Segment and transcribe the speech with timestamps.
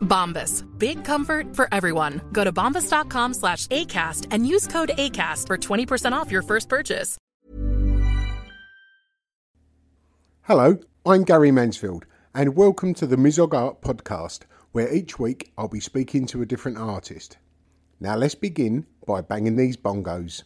[0.00, 0.64] Bombas.
[0.78, 2.20] Big comfort for everyone.
[2.32, 7.18] Go to bombas.com slash ACAST and use code ACAST for 20% off your first purchase.
[10.42, 14.40] Hello, I'm Gary Mansfield, and welcome to the Mizog Art Podcast,
[14.72, 17.38] where each week I'll be speaking to a different artist.
[17.98, 20.42] Now let's begin by banging these bongos.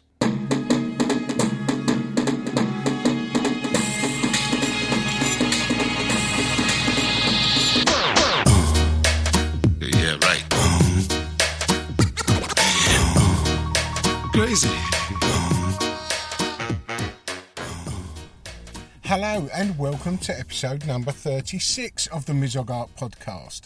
[19.21, 23.63] Hello, and welcome to episode number 36 of the Mizog Art Podcast.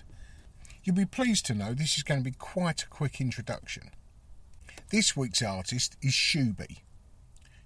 [0.82, 3.90] You'll be pleased to know this is going to be quite a quick introduction.
[4.88, 6.78] This week's artist is Shuby.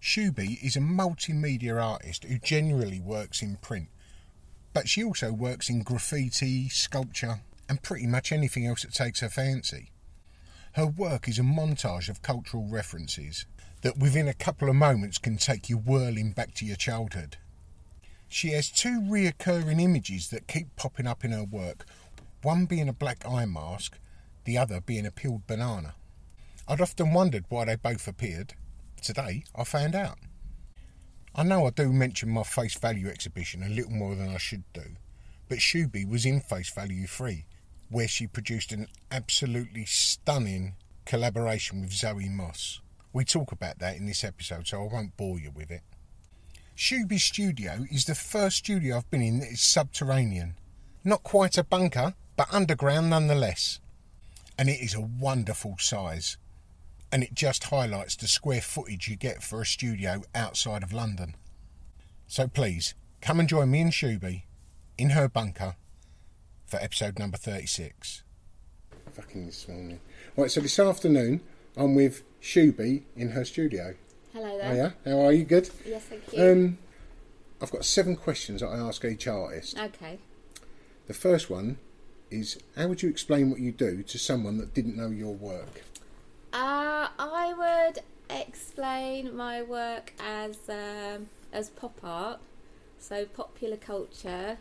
[0.03, 3.87] Shuby is a multimedia artist who generally works in print,
[4.75, 7.39] but she also works in graffiti, sculpture,
[7.69, 9.93] and pretty much anything else that takes her fancy.
[10.73, 13.47] Her work is a montage of cultural references
[13.83, 17.37] that within a couple of moments can take you whirling back to your childhood.
[18.29, 21.87] She has two reoccurring images that keep popping up in her work,
[22.43, 23.99] one being a black eye mask,
[24.45, 25.95] the other being a peeled banana.
[26.69, 28.55] I'd often wondered why they both appeared.
[29.01, 30.19] Today I found out.
[31.35, 34.65] I know I do mention my Face Value exhibition a little more than I should
[34.73, 34.97] do,
[35.49, 37.45] but Shuby was in Face Value 3,
[37.91, 42.81] where she produced an absolutely stunning collaboration with Zoe Moss.
[43.13, 45.83] We talk about that in this episode, so I won't bore you with it.
[46.77, 50.57] Shuby's studio is the first studio I've been in that is subterranean.
[51.05, 53.81] Not quite a bunker, but underground nonetheless.
[54.59, 56.37] And it is a wonderful size.
[57.11, 61.35] And it just highlights the square footage you get for a studio outside of London.
[62.27, 64.43] So please, come and join me and Shuby
[64.99, 65.77] in her bunker
[66.67, 68.23] for episode number 36.
[69.13, 70.01] Fucking this morning.
[70.37, 71.41] Right, so this afternoon
[71.75, 73.95] I'm with Shuby in her studio.
[74.37, 74.77] Hello there.
[74.77, 75.45] yeah, how are you?
[75.45, 75.71] Good?
[75.87, 76.45] Yes, thank you.
[76.45, 76.79] Um,
[77.63, 79.79] I've got seven questions that I ask each artist.
[79.79, 80.19] okay.
[81.07, 81.79] The first one
[82.31, 85.81] is how would you explain what you do to someone that didn't know your work?
[86.53, 92.41] Uh, I would explain my work as um, as pop art,
[92.99, 94.59] so popular culture,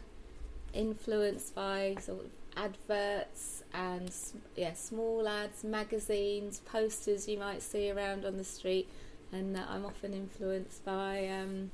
[0.74, 4.10] influenced by sort of adverts and
[4.56, 8.88] yeah, small ads, magazines, posters you might see around on the street,
[9.36, 11.72] and uh, I'm often influenced by um,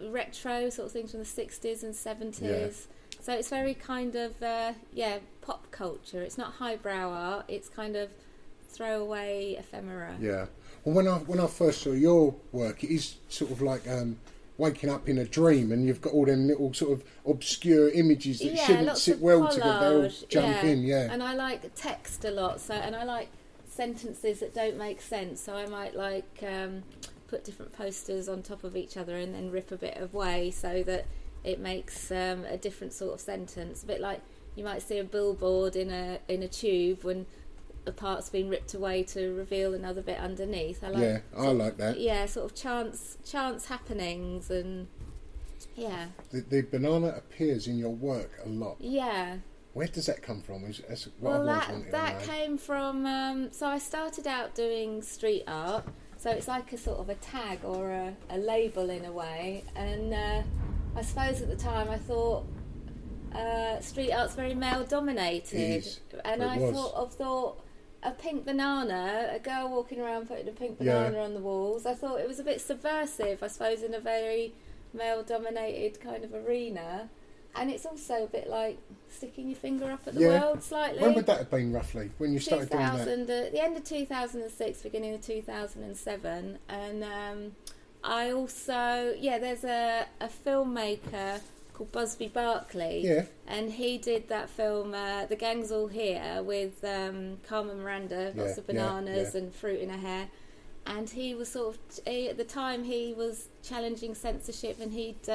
[0.00, 2.86] retro sort of things from the 60s and 70s.
[3.20, 6.22] So it's very kind of uh, yeah pop culture.
[6.22, 7.46] It's not highbrow art.
[7.48, 8.10] It's kind of
[8.68, 10.16] throwaway ephemera.
[10.20, 10.46] Yeah.
[10.84, 14.18] Well, when I when I first saw your work, it is sort of like um,
[14.58, 18.40] waking up in a dream, and you've got all them little sort of obscure images
[18.40, 19.78] that shouldn't sit well together.
[19.78, 21.08] They all collage, jump in, yeah.
[21.10, 23.28] And I like text a lot, so and I like
[23.74, 25.40] sentences that don't make sense.
[25.40, 26.82] So I might like um,
[27.28, 30.82] put different posters on top of each other and then rip a bit away so
[30.84, 31.06] that
[31.42, 33.82] it makes um, a different sort of sentence.
[33.82, 34.20] A bit like
[34.56, 37.26] you might see a billboard in a in a tube when
[37.86, 40.82] a part's been ripped away to reveal another bit underneath.
[40.82, 42.00] I like Yeah, I of- like that.
[42.00, 44.86] Yeah, sort of chance chance happenings and
[45.76, 48.76] yeah, The, the banana appears in your work a lot.
[48.80, 49.38] yeah.
[49.74, 50.64] Where does that come from?
[50.64, 50.80] Is
[51.18, 53.04] what Well, that that came from.
[53.06, 55.84] Um, so I started out doing street art.
[56.16, 59.64] So it's like a sort of a tag or a, a label in a way.
[59.76, 60.42] And uh,
[60.96, 62.46] I suppose at the time I thought
[63.34, 65.86] uh, street art's very male dominated,
[66.24, 66.72] and It I was.
[66.72, 67.60] thought of thought
[68.04, 71.04] a pink banana, a girl walking around putting a pink Yeah.
[71.08, 71.84] banana on the walls.
[71.84, 74.54] I thought it was a bit subversive, I suppose, in a very
[74.92, 77.08] male-dominated kind of arena.
[77.56, 78.78] And it's also a bit like
[79.08, 80.40] sticking your finger up at the Yeah.
[80.40, 81.00] world slightly.
[81.00, 82.10] When would that have been roughly?
[82.18, 82.92] When you started doing that?
[83.04, 87.52] 2000, uh, the end of 2006, beginning of 2007, and um,
[88.02, 91.40] I also yeah, there's a, a filmmaker
[91.74, 93.24] called Busby Berkeley, Yeah.
[93.46, 98.50] and he did that film uh, The Gang's All Here with um, Carmen Miranda, lots
[98.52, 99.40] Yeah, of bananas yeah.
[99.40, 100.28] and fruit in her hair.
[100.86, 105.28] And he was sort of he, at the time he was challenging censorship, and he'd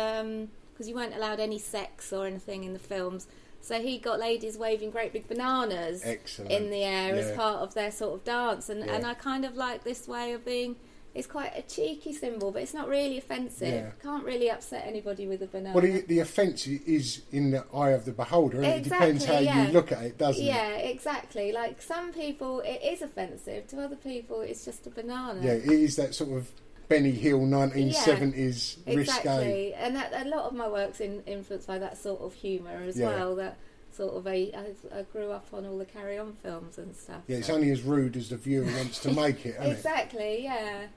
[0.80, 3.28] because you weren't allowed any sex or anything in the films.
[3.60, 6.50] So he got ladies waving great big bananas Excellent.
[6.50, 9.58] in the air as part of their sort of dance, and, and I kind of
[9.58, 10.78] like this way of being.
[11.16, 13.68] It's quite a cheeky symbol, but it's not really offensive.
[13.68, 13.90] Yeah.
[14.02, 15.74] Can't really upset anybody with a banana.
[15.74, 19.40] Well, the, the offence is in the eye of the beholder, and it depends how
[19.40, 19.66] yeah.
[19.66, 20.86] you look at it, doesn't yeah, it?
[20.86, 21.52] Yeah, exactly.
[21.52, 23.68] Like some people, it is offensive.
[23.70, 25.42] To other people, it's just a banana.
[25.44, 26.52] Yeah, it is that sort of
[26.90, 29.00] Benny Hill 1970s risque.
[29.00, 32.82] Exactly, and that, a lot of my work's in, influenced by that sort of humour
[32.86, 33.08] as Yeah.
[33.08, 33.36] well.
[33.36, 33.58] That
[33.92, 37.22] sort of a, I, I grew up on all the Carry On films and stuff.
[37.28, 39.72] Yeah, it's only as rude as the viewer wants to make it, isn't it?
[39.72, 40.88] exactly, yeah.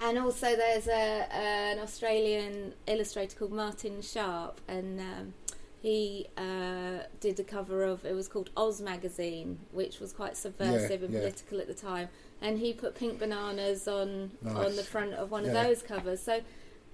[0.00, 5.34] And also, there's a, an Australian illustrator called Martin Sharp, and um,
[5.80, 11.02] he uh, did a cover of it was called Oz magazine, which was quite subversive
[11.02, 11.20] and yeah.
[11.20, 12.08] political at the time.
[12.40, 15.50] And he put pink bananas on on the front of one Yeah.
[15.60, 16.20] of those covers.
[16.22, 16.40] So,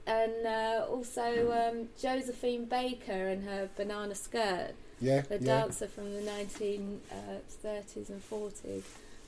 [0.06, 5.38] and uh, also um, Josephine Baker and her banana skirt Yeah, a yeah.
[5.62, 8.82] dancer from the 1930s and 40s.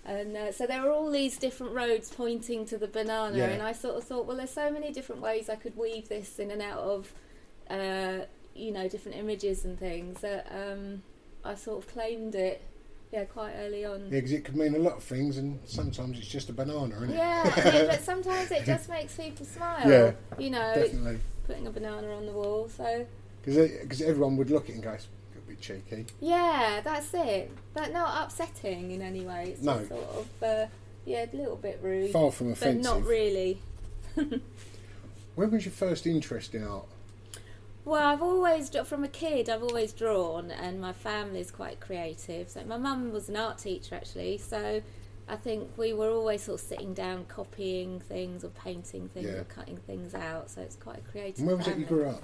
[0.04, 3.44] And uh, so there were all these different roads pointing to the banana, Yeah.
[3.48, 6.38] and I sort of thought, well, there's so many different ways I could weave this
[6.38, 7.12] in and out of,
[7.68, 8.18] uh,
[8.58, 10.20] you know, different images and things.
[10.20, 11.02] That um,
[11.44, 12.62] I sort of claimed it,
[13.12, 14.08] yeah, quite early on.
[14.10, 16.94] Yeah, 'cause it could mean a lot of things, and sometimes it's just a banana,
[16.96, 17.16] isn't it?
[17.16, 19.88] Yeah, yeah, but sometimes it just makes people smile.
[19.88, 21.18] Yeah, you know, Definitely.
[21.46, 22.68] putting a banana on the wall.
[22.76, 23.06] So
[23.44, 26.06] Because everyone would look at it and go, a bit cheeky.
[26.20, 27.52] Yeah, that's it.
[27.74, 29.50] But not upsetting in any way.
[29.52, 29.76] It's No.
[29.78, 30.66] just sort of, uh,
[31.04, 32.10] yeah, a little bit rude.
[32.10, 32.82] Far from offensive.
[32.82, 33.60] but not really.
[35.36, 36.86] When was your first interest in art?
[37.86, 42.50] Well, I've always, from a kid, I've always drawn, and my family's quite creative.
[42.50, 44.82] So my mum was an art teacher actually, so
[45.28, 49.34] I think we were always sort of sitting down, copying things or painting things Yeah.
[49.36, 50.50] or cutting things out.
[50.50, 51.38] So it's quite a creative.
[51.38, 52.22] And where was it you grew up?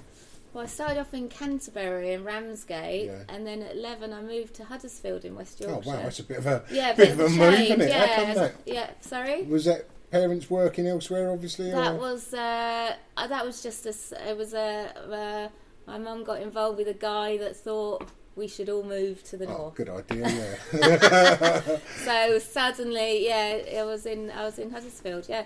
[0.53, 3.23] Well, I started off in Canterbury and Ramsgate, Yeah.
[3.29, 5.81] and then at eleven I moved to Huddersfield in West Yorkshire.
[5.89, 7.89] Oh wow, that's a bit of a Yeah, bit of a move, change, isn't it?
[7.89, 8.55] Yeah, How come that?
[8.65, 8.89] yeah.
[8.99, 9.43] Sorry.
[9.43, 11.71] Was that parents working elsewhere, obviously?
[11.71, 11.97] That or?
[11.97, 14.29] was uh, uh, that was just a.
[14.29, 14.69] It was a.
[15.11, 15.49] Uh,
[15.91, 19.45] my mum got involved with a guy that thought we should all move to the
[19.47, 19.75] Oh, north.
[19.75, 20.57] good idea.
[20.71, 21.77] Yeah.
[22.05, 24.29] So suddenly, yeah, I was in.
[24.31, 25.45] I was in Huddersfield, yeah,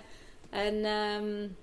[0.52, 1.56] and um,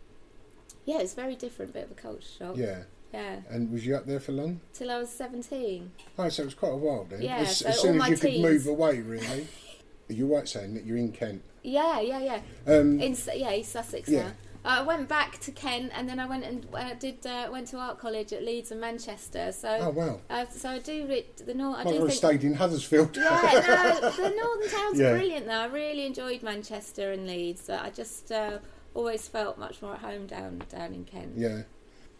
[0.85, 1.73] yeah, it's very different.
[1.73, 2.57] Bit of a culture shock.
[2.57, 2.83] yeah.
[3.13, 3.37] Yeah.
[3.49, 4.59] And was you up there for long?
[4.73, 5.91] Till I was seventeen.
[6.19, 7.21] Oh, so it was quite a while then.
[7.21, 9.47] Yeah, as, so as soon as you could move away, really.
[10.07, 11.41] You're right saying that you're in Kent.
[11.63, 12.39] Yeah, yeah, yeah.
[12.71, 14.23] Um, In yeah, East Sussex Yeah.
[14.23, 14.31] now.
[14.67, 17.77] I went back to Kent, and then I went and uh, did uh, went to
[17.77, 19.51] art college at Leeds and Manchester.
[19.51, 20.21] So, Oh, wow.
[20.27, 21.77] Uh, so I do re- the north.
[21.79, 22.11] I do think.
[22.11, 23.15] stayed in Huddersfield.
[23.15, 25.07] Yeah, no, the northern towns Yeah.
[25.09, 25.45] are brilliant.
[25.45, 27.69] Though I really enjoyed Manchester and Leeds.
[27.69, 28.57] I just uh,
[28.95, 31.33] always felt much more at home down down in Kent.
[31.35, 31.61] yeah.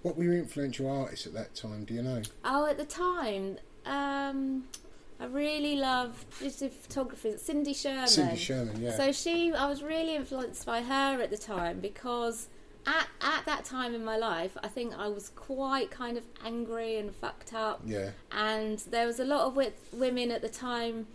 [0.03, 1.83] What were your influential artists at that time?
[1.85, 2.21] Do you know?
[2.43, 3.57] Oh, at the time,
[3.87, 4.65] um,
[5.19, 7.41] I really loved just the photographers.
[7.41, 8.07] Cindy Sherman.
[8.07, 8.95] Cindy Sherman, yeah.
[8.97, 12.47] So she, I was really influenced by her at the time because
[12.85, 16.97] at at that time in my life, I think I was quite kind of angry
[16.97, 17.81] and fucked up.
[17.85, 18.09] Yeah.
[18.31, 21.07] And there was a lot of women at the time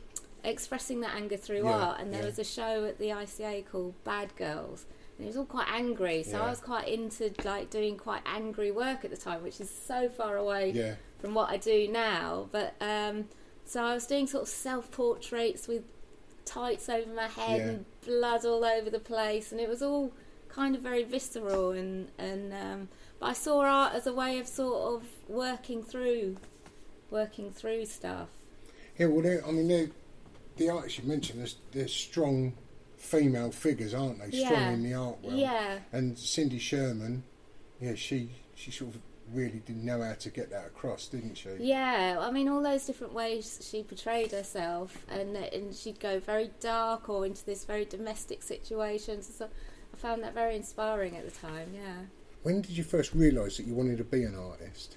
[0.43, 2.01] expressing that anger through Yeah, art.
[2.01, 2.27] And there yeah.
[2.27, 4.87] was a show at the ICA called Bad Girls.
[5.19, 6.45] And it was all quite angry, so Yeah.
[6.45, 10.09] I was quite into like doing quite angry work at the time, which is so
[10.09, 10.95] far away Yeah.
[11.19, 12.49] from what I do now.
[12.51, 13.27] But um,
[13.71, 15.85] so I was doing sort of self portraits with
[16.45, 17.67] tights over my head Yeah.
[17.69, 20.13] and blood all over the place, and it was all
[20.49, 21.71] kind of very visceral.
[21.71, 22.89] And and um,
[23.21, 26.39] but I saw art as a way of sort of working through,
[27.13, 28.27] working through stuff.
[28.99, 29.93] Yeah, well, I mean,
[30.57, 32.55] the artists you mentioned, they're, they're strong
[32.97, 34.37] female figures, aren't they?
[34.37, 34.71] Strong Yeah.
[34.71, 35.39] in the art world.
[35.39, 35.79] Yeah.
[35.93, 37.23] And Cindy Sherman,
[37.81, 39.01] yeah, she she sort of
[39.33, 41.51] really didn't know how to get that across, didn't she?
[41.59, 46.51] Yeah, I mean, all those different ways she portrayed herself, and and she'd go very
[46.61, 49.33] dark or into this very domestic situations.
[49.37, 49.49] So
[49.93, 51.73] I found that very inspiring at the time.
[51.75, 52.05] Yeah.
[52.43, 54.97] When did you first realise that you wanted to be an artist?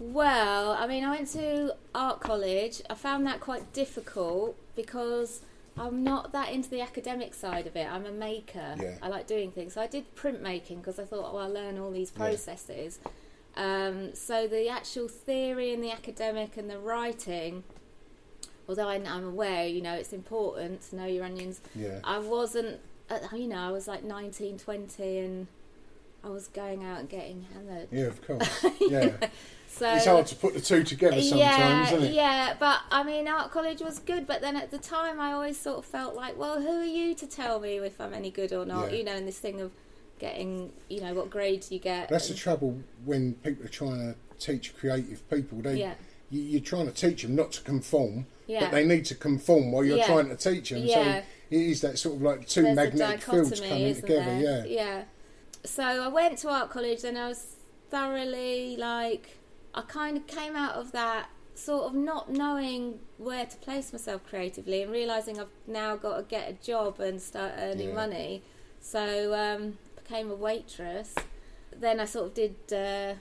[0.00, 2.82] Well, I mean, I went to art college.
[2.90, 5.42] I found that quite difficult because
[5.78, 7.90] I'm not that into the academic side of it.
[7.90, 8.74] I'm a maker.
[8.80, 8.96] Yeah.
[9.02, 9.74] I like doing things.
[9.74, 12.24] So I did printmaking because I thought, well, I'll learn all these Yeah.
[13.56, 17.64] Um, so the actual theory and the academic and the writing,
[18.68, 21.60] although I, I'm aware, you know, it's important to know your onions.
[21.74, 22.00] Yeah.
[22.02, 25.46] I wasn't, uh, you know, I was like 19, 20 and
[26.24, 27.88] I was going out and getting hammered.
[27.90, 28.66] Yeah, of course.
[28.80, 29.28] Yeah.
[29.66, 32.14] So it's hard to put the two together sometimes, yeah, isn't it?
[32.14, 35.58] yeah, but I mean, art college was good, but then at the time, I always
[35.58, 38.52] sort of felt like, well, who are you to tell me if I'm any good
[38.52, 38.92] or not?
[38.92, 38.98] Yeah.
[38.98, 39.72] You know, and this thing of
[40.18, 42.08] getting, you know, what grades you get.
[42.08, 45.58] That's the trouble when people are trying to teach creative people.
[45.58, 45.94] They, Yeah.
[46.30, 48.60] you, you're trying to teach them not to conform, Yeah.
[48.60, 50.06] but they need to conform while you're Yeah.
[50.06, 50.84] trying to teach them.
[50.84, 51.20] Yeah.
[51.20, 54.24] So it is that sort of like two There's magnetic fields coming together.
[54.24, 54.66] there?
[54.66, 54.82] Yeah.
[54.82, 55.02] Yeah.
[55.64, 57.56] So I went to art college, and I was
[57.90, 59.38] thoroughly like,
[59.74, 64.22] I kind of came out of that sort of not knowing where to place myself
[64.28, 68.42] creatively and realizing I've now got to get a job and start earning money.
[68.80, 71.14] So um, became a waitress.
[71.76, 73.14] Then I sort of did uh,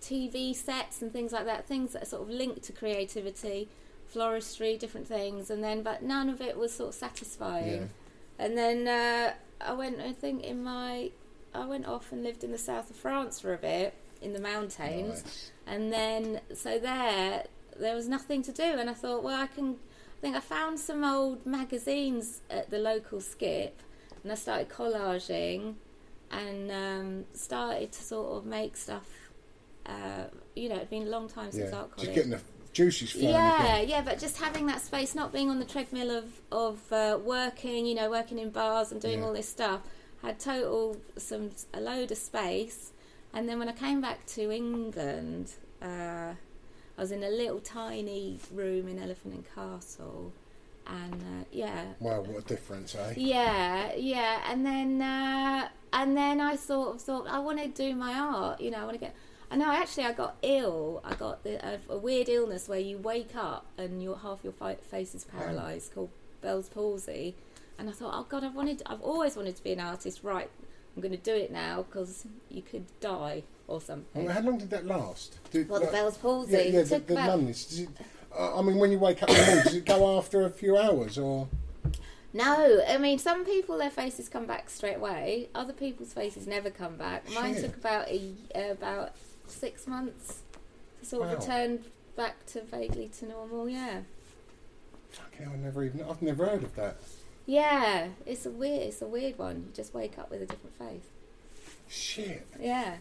[0.00, 3.68] TV sets and things like that, things that are sort of linked to creativity,
[4.14, 7.66] floristry, different things, and then but none of it was sort of satisfying.
[7.82, 7.86] Yeah.
[8.44, 11.10] And then uh, I went, I think, in my,
[11.54, 14.40] I went off and lived in the south of France for a bit in the
[14.40, 15.50] mountains, Nice.
[15.66, 17.44] and then so there,
[17.78, 19.76] there was nothing to do, and I thought, well, I can.
[20.16, 23.80] I think I found some old magazines at the local skip,
[24.24, 25.74] and I started collaging,
[26.30, 29.08] and um, started to sort of make stuff.
[29.86, 31.78] Uh, you know, it'd been a long time since Yeah.
[31.78, 32.08] art college.
[32.08, 32.40] Just getting the
[32.72, 33.28] juices flowing.
[33.34, 33.88] Yeah, again.
[33.88, 37.86] yeah, but just having that space, not being on the treadmill of of uh, working,
[37.86, 39.24] you know, working in bars and doing Yeah.
[39.26, 39.80] all this stuff,
[40.22, 42.92] had total some a load of space.
[43.32, 46.32] And then when I came back to England, uh,
[46.96, 50.32] I was in a little tiny room in Elephant and Castle,
[50.86, 53.14] and uh, yeah, Wow, what a difference, eh?
[53.16, 57.94] yeah, yeah, and then uh, and then I sort of thought I want to do
[57.94, 58.60] my art.
[58.60, 59.14] You know, I want to get.
[59.50, 59.70] I know.
[59.70, 61.00] Actually, I got ill.
[61.04, 64.52] I got the, a, a weird illness where you wake up and your half your
[64.52, 67.34] face is paralysed, called Bell's palsy.
[67.78, 68.82] And I thought, oh God, I've wanted.
[68.86, 70.20] I've always wanted to be an artist.
[70.22, 70.50] Right,
[70.94, 74.24] I'm going to do it now because you could die or something.
[74.24, 75.38] Well, how long did that last?
[75.50, 77.78] Did, Well, the Bell's palsy Yeah, yeah the, took the numbness.
[77.78, 77.88] It,
[78.36, 80.50] uh, I mean, when you wake up in the morning, does it go after a
[80.50, 81.48] few hours or?
[82.34, 85.48] No, I mean some people their faces come back straight away.
[85.54, 87.24] Other people's faces never come back.
[87.32, 87.64] Mine Shit.
[87.64, 89.12] took about a uh, about
[89.46, 90.42] six months
[91.00, 91.32] to sort Wow.
[91.34, 91.78] of return
[92.16, 93.68] back to vaguely to normal.
[93.68, 94.00] Yeah,
[95.10, 96.02] Fucking hell, I never even.
[96.02, 96.96] I've never heard of that.
[97.46, 98.08] yeah.
[98.26, 98.82] It's a weird.
[98.82, 99.56] It's a weird one.
[99.68, 101.06] You just wake up with a different face.
[101.88, 102.46] Shit.
[102.60, 102.96] Yeah,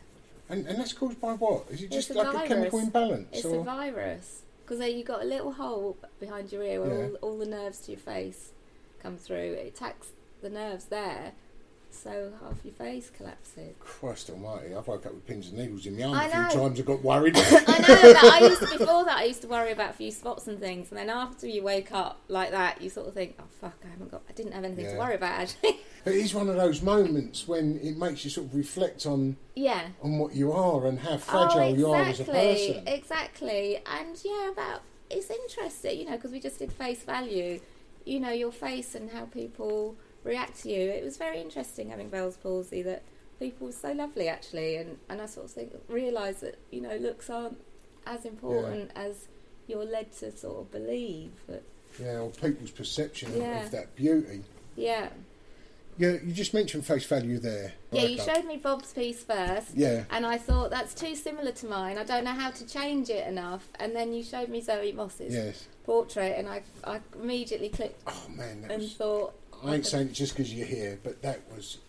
[0.50, 1.66] And and that's caused by what?
[1.70, 3.28] Is it It's just a like a chemical imbalance?
[3.34, 3.60] it's or?
[3.60, 7.18] a virus because you got a little hole behind your ear where Yeah.
[7.22, 8.52] all, all the nerves to your face
[9.02, 9.54] come through.
[9.54, 10.10] It attacks
[10.42, 11.34] the nerves there,
[11.90, 13.76] so half your face collapses.
[13.80, 14.76] Christ Almighty!
[14.76, 16.64] I've woke up with pins and needles in my arm I a few know.
[16.68, 16.80] times.
[16.80, 17.36] I got worried.
[17.38, 20.12] I know that I used to, before that I used to worry about a few
[20.12, 23.36] spots and things, and then after you wake up like that, you sort of think,
[23.40, 24.94] "Oh fuck, I haven't got, I didn't have anything Yeah.
[24.94, 28.30] to worry about actually." But it is one of those moments when it makes you
[28.30, 29.88] sort of reflect on yeah.
[30.02, 32.88] on what you are and how fragile oh, you are as a person.
[32.88, 37.60] exactly, and yeah, about it's interesting, you know, because we just did face value,
[38.08, 40.90] you know, your face and how people react to you.
[40.90, 43.04] It was very interesting having Bell's palsy that
[43.40, 46.96] people were so lovely actually, and and I sort of think realise that you know
[46.98, 47.60] looks aren't
[48.06, 49.28] as important as
[49.68, 51.32] you're led to sort of believe.
[51.48, 51.64] But
[52.02, 53.66] Yeah, or people's perception of- Yeah.
[53.66, 54.44] of that beauty.
[54.76, 55.10] yeah.
[55.98, 57.74] Yeah, you just mentioned face value there.
[57.92, 59.76] Yeah, you showed me Bob's piece first.
[59.76, 60.04] Yeah.
[60.12, 61.98] And I thought that's too similar to mine.
[61.98, 63.68] I don't know how to change it enough.
[63.80, 65.68] And then you showed me Zoe Moss's Yes.
[65.86, 68.94] portrait, and I, I immediately clicked Oh man, that and was.
[68.94, 71.80] thought, I ain't saying it just because you're here, but that was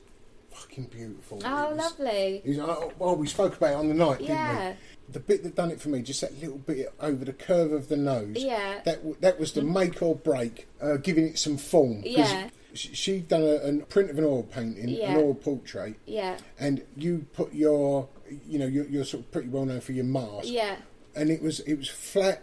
[0.52, 1.42] fucking beautiful.
[1.44, 2.42] oh, was- lovely.
[2.46, 4.52] was- oh, well, we spoke about it on the night, Yeah.
[4.58, 5.12] didn't we?
[5.12, 7.88] The bit that done it for me, just that little bit over the curve of
[7.88, 8.36] the nose.
[8.38, 8.80] Yeah.
[8.84, 12.02] That w- that was the make or break, uh, giving it some form.
[12.04, 12.48] Yeah.
[12.75, 15.12] Sh- She'd done a, a print of an oil painting, Yeah.
[15.12, 16.38] an oil portrait, Yeah.
[16.58, 18.08] and you put your,
[18.46, 20.48] you know, you're, you're sort of pretty well known for your mask.
[20.48, 20.76] Yeah.
[21.14, 22.42] And it was it was flat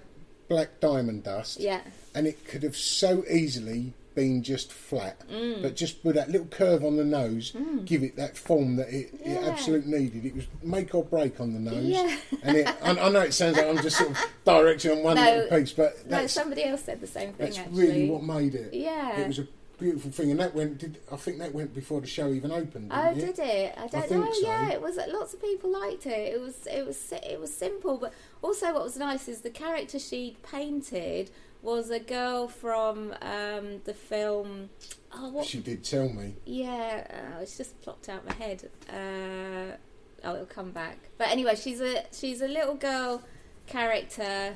[0.49, 1.59] black diamond dust.
[1.59, 1.81] Yeah.
[2.13, 5.61] And it could have so easily been just flat, Mm.
[5.61, 7.51] but just with that little curve on the nose,
[7.83, 10.25] give it that form that it, it absolutely needed.
[10.25, 11.83] It was make or break on the nose.
[11.83, 12.15] Yeah.
[12.41, 15.15] and it, I, I know it sounds like I'm just sort of directing on one
[15.17, 17.87] No, little piece, but No, somebody else said the same thing, that's actually.
[17.87, 18.73] really what made it.
[18.73, 19.19] Yeah.
[19.19, 20.77] it was a beautiful thing, and that went.
[20.77, 22.91] Did I think that went before the show even opened?
[22.93, 23.15] Oh, it?
[23.15, 23.75] did it?
[23.77, 24.33] I don't think know.
[24.33, 24.41] so.
[24.41, 24.97] Yeah, it was.
[24.97, 26.33] Lots of people liked it.
[26.33, 26.67] It was.
[26.67, 27.11] It was.
[27.11, 31.99] It was simple, but also what was nice is the character she'd painted was a
[31.99, 34.69] girl from um, the film.
[35.11, 35.45] Oh, what?
[35.45, 36.35] She did tell me.
[36.45, 38.69] Yeah, uh, it's just plopped out my head.
[38.87, 39.75] Uh,
[40.23, 40.97] oh, it'll come back.
[41.17, 43.23] But anyway, she's a she's a little girl
[43.67, 44.55] character.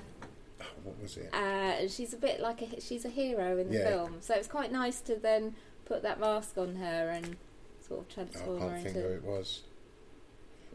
[0.61, 1.29] Oh, what was it?
[1.33, 3.89] Uh, and she's a bit like a she's a hero in the Yeah.
[3.89, 4.17] film.
[4.21, 7.37] So it's quite nice to then put that mask on her and
[7.87, 9.61] sort of I transform her can't think who it was.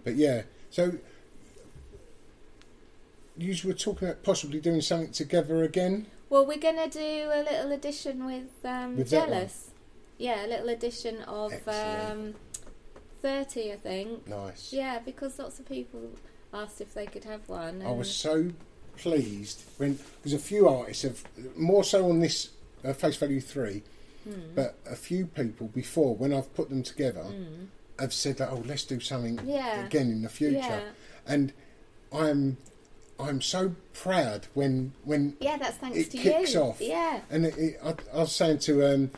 [0.02, 0.92] But yeah, so
[3.36, 6.06] you were talking about possibly doing something together again.
[6.30, 9.10] Well, we're gonna do a little edition with, um, With?
[9.10, 9.70] Jealous.
[10.18, 12.34] Yeah, a little edition of um,
[13.20, 14.26] thirty, I think.
[14.28, 14.72] Nice.
[14.72, 16.10] Yeah, because lots of people
[16.52, 17.82] asked if they could have one.
[17.82, 18.50] I was so
[18.96, 21.22] pleased when because a few artists have
[21.56, 22.50] more so on this
[22.84, 23.82] uh, Face Value Three,
[24.24, 24.40] Hmm.
[24.54, 27.24] but a few people before when I've put them together
[27.98, 29.84] have said that oh let's do something Yeah.
[29.86, 30.80] again in the future, Yeah.
[31.26, 31.52] and
[32.12, 32.56] I'm
[33.20, 36.60] I'm so proud when when Yeah, that's thanks it to kicks you.
[36.60, 36.80] off.
[36.80, 37.20] Yeah.
[37.30, 39.10] And it, it, I, I was saying to um,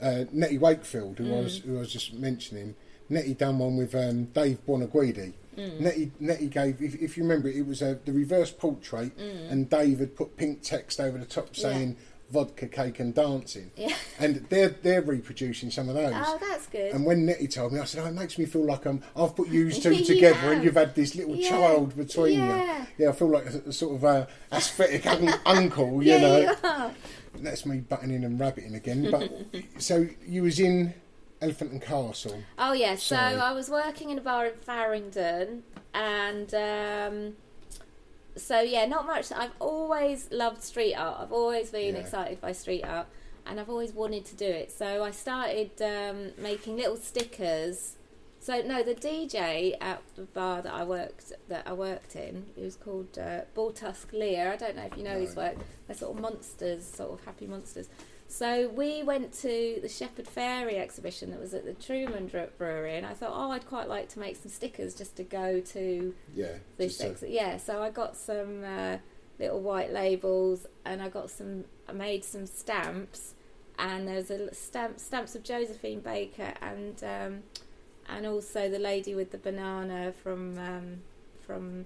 [0.00, 1.44] uh, Nettie Wakefield, who, I Mm.
[1.44, 2.74] was, who I was just mentioning,
[3.08, 5.32] Nettie done one with um, Dave Buonaguidi.
[5.56, 5.80] Mm.
[5.80, 9.98] Nettie, Nettie gave, if, if you remember, it was uh, the reverse portrait, and Dave
[9.98, 11.96] had put pink text over the top saying
[12.30, 13.70] vodka, cake, and dancing.
[13.76, 13.94] Yeah.
[14.18, 16.14] And they're they're reproducing some of those.
[16.16, 16.94] Oh, that's good.
[16.94, 19.36] And when Nettie told me, I said, "Oh, it makes me feel like I'm, I've
[19.36, 21.50] put you two together, and you've had this little Yeah.
[21.50, 22.78] child between Yeah.
[22.80, 26.18] you." Yeah, I feel like a, a sort of uh, aesthetic un- uncle, you yeah,
[26.18, 26.38] know.
[26.40, 26.90] you are.
[27.36, 29.10] That's me butting in and rabbiting again.
[29.10, 29.30] But
[29.82, 30.94] so you was in
[31.42, 32.40] Elephant and Castle.
[32.56, 33.34] Oh yeah, so Sorry.
[33.34, 37.32] I was working in a bar in Farringdon, and um,
[38.36, 39.32] so yeah, not much.
[39.32, 41.18] I've always loved street art.
[41.20, 42.00] I've always been Yeah.
[42.00, 43.08] excited by street art,
[43.44, 44.70] and I've always wanted to do it.
[44.70, 47.96] So I started um, making little stickers.
[48.38, 52.62] So no, the DJ at the bar that I worked that I worked in, it
[52.62, 53.40] was called uh,
[53.74, 54.52] Tusk Lear.
[54.52, 55.42] I don't know if you know his No.
[55.42, 55.56] work.
[55.88, 57.88] They're sort of monsters, sort of happy monsters.
[58.32, 63.04] So we went to the Shepard Fairey exhibition that was at the Truman Brewery, and
[63.04, 66.54] I thought, oh, I'd quite like to make some stickers just to go to Yeah.
[66.78, 66.98] this.
[67.02, 68.96] Ex- yeah, so I got some uh,
[69.38, 71.66] little white labels, and I got some.
[71.86, 73.34] I made some stamps,
[73.78, 77.42] and there's a stamp stamps of Josephine Baker, and um,
[78.08, 81.02] and also the lady with the banana from um,
[81.38, 81.84] from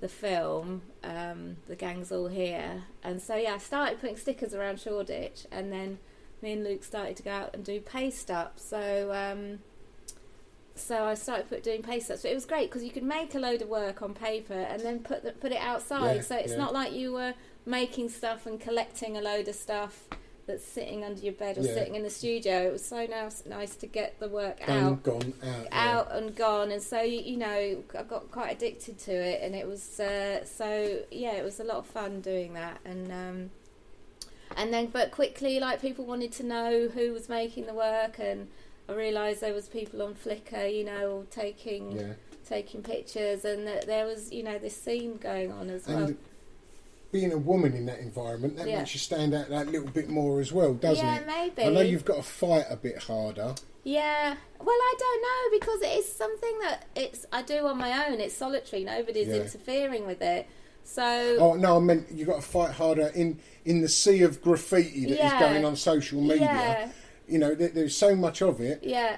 [0.00, 2.84] the film, um, The Gang's All Here.
[3.02, 5.98] And so, yeah, I started putting stickers around Shoreditch, and then
[6.42, 8.58] me and Luke started to go out and do paste up.
[8.58, 9.60] So, um,
[10.74, 12.22] so I started put, doing paste ups.
[12.22, 14.82] But it was great because you could make a load of work on paper and
[14.82, 16.16] then put the, put it outside.
[16.16, 16.58] Yeah, so it's yeah.
[16.58, 20.04] not like you were making stuff and collecting a load of stuff
[20.46, 21.74] that's sitting under your bed or Yeah.
[21.74, 22.68] sitting in the studio.
[22.68, 25.66] It was so nice, nice to get the work out gone, out.
[25.72, 29.66] out and gone and so you, know I got quite addicted to it and it
[29.66, 33.50] was uh, so yeah it was a lot of fun doing that and um,
[34.56, 38.48] and then but quickly like people wanted to know who was making the work and
[38.88, 42.12] I realised there was people on Flickr you know taking Yeah.
[42.48, 46.18] taking pictures and that there was you know this scene going on as well And
[47.16, 48.78] being a woman in that environment, that Yeah.
[48.78, 51.26] makes you stand out that little bit more as well, doesn't Yeah, it?
[51.26, 51.62] maybe.
[51.62, 53.54] I know you've got to fight a bit harder.
[53.84, 54.34] Yeah.
[54.60, 58.20] Well, I don't know because it is something that it's I do on my own.
[58.20, 58.84] It's solitary.
[58.84, 59.36] Nobody's Yeah.
[59.36, 60.46] interfering with it.
[60.84, 61.02] So
[61.40, 65.06] Oh no, I meant you've got to fight harder in in the sea of graffiti
[65.06, 65.40] that is Yeah.
[65.40, 66.90] going on social media.
[67.26, 69.16] You know, there, there's so much of it, yeah.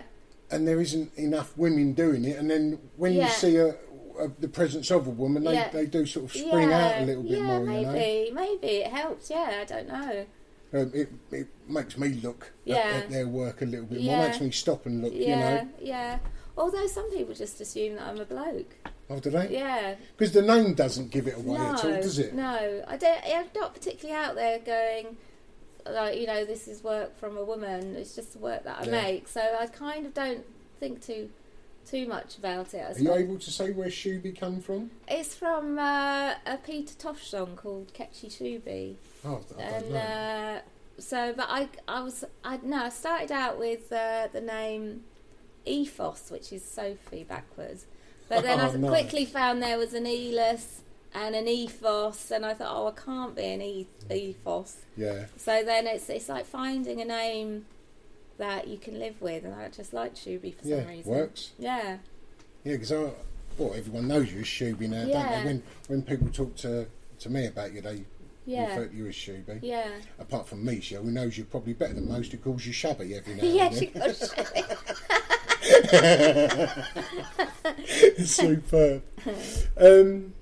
[0.50, 2.38] and there isn't enough women doing it.
[2.38, 3.74] And then when you see a,
[4.18, 5.68] a, the presence of a woman, they, Yeah.
[5.70, 6.86] they do sort of spring yeah.
[6.86, 7.60] out a little bit yeah, more.
[7.60, 7.80] maybe,
[8.28, 9.30] You know, maybe it helps.
[9.30, 10.26] Yeah, I don't know.
[10.74, 13.00] um, it it makes me look at- Yeah.
[13.02, 14.18] at, their work a little bit more.
[14.26, 15.12] Makes me stop and look.
[15.14, 16.18] Yeah, You know, yeah.
[16.56, 18.74] Although some people just assume that I'm a bloke.
[19.08, 19.48] oh, do they?
[19.50, 19.94] Yeah.
[20.16, 22.34] Because the name doesn't give it away no, at all, does it?
[22.34, 23.20] No, I don't.
[23.24, 25.16] I'm not particularly out there going
[25.90, 27.96] like you know this is work from a woman.
[27.96, 29.28] It's just the work that I make.
[29.28, 30.44] So I kind of don't
[30.78, 31.30] think too
[31.90, 32.78] too much about it.
[32.78, 33.20] I Are you suppose.
[33.20, 34.90] able to say where Shuby come from?
[35.06, 38.96] It's from uh, a Peter Tosh song called Ketchy Shuby.
[39.24, 39.96] Oh, I don't and know.
[39.98, 40.60] uh,
[40.98, 45.04] so, but I, I was, I no, I started out with uh, the name
[45.64, 47.86] Ethos, which is Sophie backwards,
[48.28, 48.90] but then I Oh, nice.
[48.90, 50.82] quickly found there was an Elis
[51.14, 54.76] and an Ethos, and I thought, oh, I can't be an e- Ethos.
[54.96, 55.24] yeah.
[55.36, 57.66] So then it's it's like finding a name
[58.38, 61.12] that you can live with, and I just like Shuby for Yeah, some reason.
[61.12, 61.50] It works.
[61.58, 61.98] Yeah,
[62.64, 63.10] Yeah, because I,
[63.58, 65.38] well, everyone knows you as Shuby now, don't Yeah.
[65.40, 65.44] they?
[65.46, 66.86] When when people talk to
[67.20, 68.04] to me about you, they
[68.46, 69.58] yeah, refer to you as Shuby.
[69.62, 69.90] yeah.
[70.18, 73.34] Apart from Misha, who knows you probably better than most, who calls you Shubby every
[73.34, 74.08] now Yeah, and she then.
[74.08, 74.16] got
[78.24, 79.02] Superb.
[79.76, 80.32] um,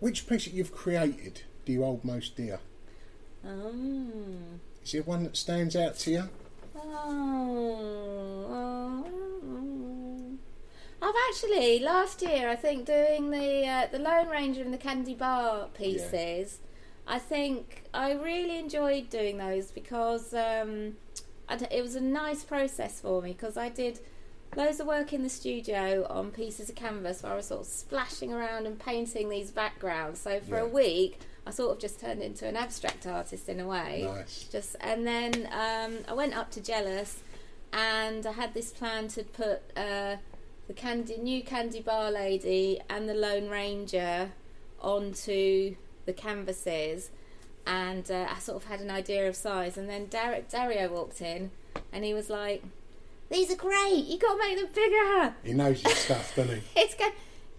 [0.00, 2.60] Which piece that you've created do you hold most dear?
[3.44, 6.28] Um, Is there one that stands out to you?
[6.76, 9.04] oh, oh,
[11.00, 15.14] I've actually last year I think doing the uh, the Lone Ranger and the Candy
[15.14, 16.58] Bar pieces.
[17.06, 20.96] I think I really enjoyed doing those because um,
[21.48, 24.00] it was a nice process for me because I did
[24.56, 27.66] loads of work in the studio on pieces of canvas where I was sort of
[27.66, 30.20] splashing around and painting these backgrounds.
[30.20, 33.66] So for a week, I sort of just turned into an abstract artist in a
[33.66, 34.02] way.
[34.04, 34.46] Nice.
[34.52, 37.22] Just and then um, I went up to Jealous,
[37.72, 40.16] and I had this plan to put uh,
[40.66, 44.32] the candy new candy bar lady and the Lone Ranger
[44.78, 47.08] onto the canvases,
[47.66, 49.78] and uh, I sort of had an idea of size.
[49.78, 51.50] And then Dar- Dario walked in,
[51.94, 52.62] and he was like,
[53.30, 54.04] "These are great.
[54.04, 56.62] You got to make them bigger." He knows his stuff, doesn't he?
[56.82, 57.08] It's go-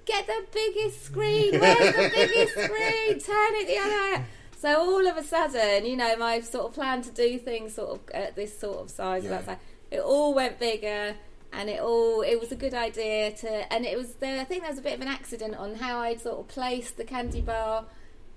[0.09, 1.51] get the biggest screen.
[1.59, 3.19] Where's the biggest screen?
[3.19, 4.25] Turn it the other way.
[4.57, 7.91] So all of a sudden, you know, my sort of plan to do things sort
[7.91, 9.29] of at this sort of size, Yeah.
[9.29, 9.57] that size,
[9.91, 11.15] it all went bigger,
[11.53, 14.39] and it all it was a good idea to, and it was there.
[14.41, 16.97] I think there was a bit of an accident on how I'd sort of placed
[16.97, 17.85] the candy bar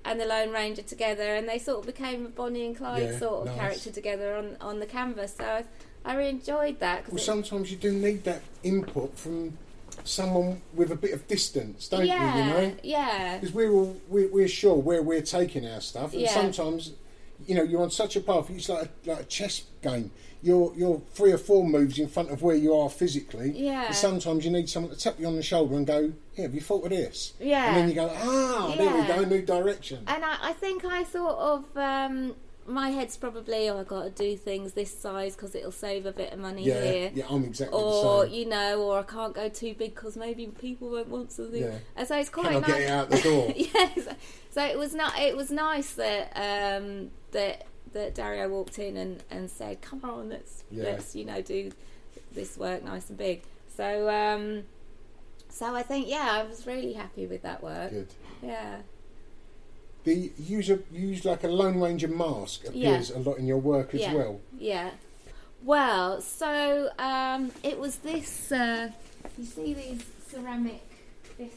[0.05, 3.19] and the Lone Ranger together, and they sort of became a Bonnie and Clyde Yeah,
[3.19, 3.59] sort of nice.
[3.59, 5.35] character together on on the canvas.
[5.37, 5.65] So I,
[6.05, 7.03] I really enjoyed that.
[7.05, 9.59] 'cause Well, it- sometimes you do need that input from
[10.05, 12.43] someone with a bit of distance, don't yeah, you?
[12.43, 13.39] You know, yeah.
[13.39, 16.33] because we're all we're, we're sure where we're taking our stuff, and Yeah.
[16.35, 16.93] sometimes,
[17.47, 18.51] you know, you're on such a path.
[18.51, 20.11] It's like a, like a chess game.
[20.45, 23.53] You're you're three or four moves in front of where you are physically.
[23.53, 23.87] Yeah.
[23.87, 26.55] And sometimes you need someone to tap you on the shoulder and go, "Yeah, have
[26.55, 27.67] you thought of this?" Yeah.
[27.69, 31.05] And then you go, "Ah, there we go, new direction." And I, I think I
[31.05, 32.35] sort of um,
[32.73, 36.13] my head's probably oh I got to do things this size because it'll save a
[36.13, 37.11] bit of money yeah, here.
[37.15, 38.07] yeah, I'm exactly Or the same.
[38.07, 41.63] Or, you know, or I can't go too big because maybe people won't want something.
[41.63, 41.75] Yeah.
[41.97, 42.67] And so it's quite Can I nice.
[42.69, 43.53] get it out the door?
[43.57, 44.09] yes.
[44.51, 45.19] So it was not.
[45.19, 50.29] It was nice that um, that that Dario walked in and, and said, "Come on,
[50.31, 50.85] let's Yeah.
[50.85, 51.71] let's you know do
[52.33, 53.43] this work nice and big."
[53.77, 54.65] So um,
[55.49, 57.91] so I think yeah, I was really happy with that work.
[57.91, 58.15] Good.
[58.43, 58.77] Yeah.
[60.05, 63.95] The use a use like a Lone Ranger mask appears a lot in your work
[63.95, 64.15] as yeah.
[64.15, 64.41] well.
[64.59, 64.91] Yeah.
[65.63, 68.51] Well, so um, it was this.
[68.51, 68.91] Uh,
[69.39, 70.83] you see these ceramic
[71.39, 71.53] bis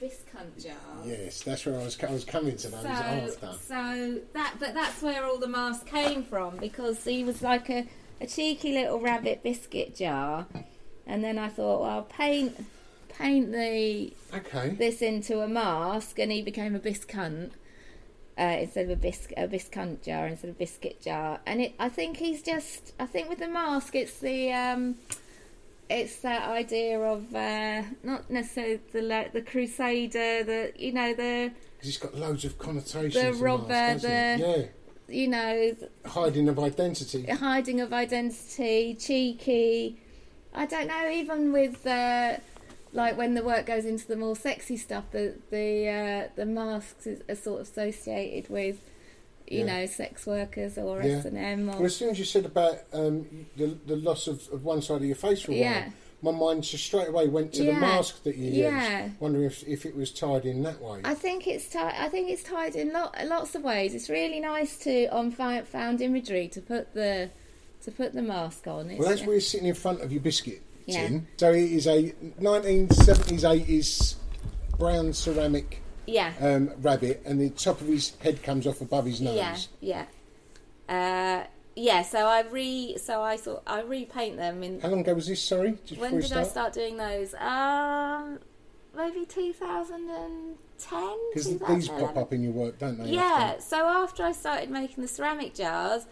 [0.00, 0.76] biscuit jars.
[1.04, 2.02] Yes, that's where I was.
[2.02, 2.82] I was coming to that.
[2.82, 3.58] So, after.
[3.58, 7.86] so that, but that's where all the masks came from because he was like a,
[8.20, 10.46] a cheeky little rabbit biscuit jar,
[11.06, 12.64] and then I thought, well, I'll paint
[13.10, 14.70] paint the Okay.
[14.70, 17.52] this into a mask, and he became a biscunt.
[18.38, 21.88] Uh, instead of a bisc a biscuit jar instead of biscuit jar, and it I
[21.90, 24.94] think he's just I think with the mask it's the um,
[25.90, 31.50] it's that idea of uh, not necessarily the le- the crusader the you know the
[31.80, 33.14] 'Cause it's got loads of connotations.
[33.14, 34.00] The robber, it?
[34.02, 34.68] the-
[35.08, 37.26] you know yeah, hiding of identity.
[37.26, 39.96] hiding of identity, cheeky.
[40.54, 41.10] I don't know.
[41.10, 42.36] Even with uh,
[42.92, 47.06] like when the work goes into the more sexy stuff, the the uh, the masks
[47.06, 48.80] is, are sort of associated with
[49.46, 49.66] you Yeah.
[49.80, 51.00] know sex workers or.
[51.02, 54.48] S and M Well, as soon as you said about um, the the loss of,
[54.52, 55.80] of one side of your face for a Yeah.
[56.22, 57.74] while, my mind just straight away went to Yeah.
[57.74, 59.04] the mask that you Yeah.
[59.06, 61.00] used, wondering if if it was tied in that way.
[61.04, 61.94] I think it's tied.
[61.96, 63.94] I think it's tied in lot, lots of ways.
[63.94, 67.30] It's really nice to on found imagery to put the
[67.84, 68.90] to put the mask on.
[68.90, 70.60] It's, well, as we're sitting in front of your biscuit
[70.92, 71.06] Yeah.
[71.06, 74.14] tin, so it is a 1970s 80s
[74.78, 76.32] brown ceramic yeah.
[76.40, 79.68] um, rabbit, and the top of his head comes off above his nose.
[79.80, 80.06] Yeah,
[80.88, 82.02] yeah, uh, yeah.
[82.02, 84.80] So I re, so I thought I repaint them in.
[84.80, 85.42] How long ago was this?
[85.42, 87.34] Sorry, just When did I start doing those?
[87.34, 88.38] Um,
[88.96, 90.56] maybe 2010.
[91.32, 93.10] Because these pop up in your work, don't they?
[93.10, 93.58] Yeah.
[93.58, 96.06] So after I started making the ceramic jars,